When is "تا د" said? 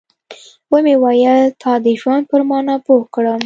1.61-1.87